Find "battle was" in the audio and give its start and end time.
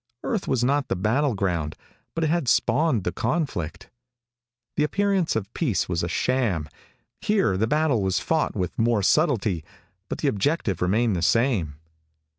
7.67-8.17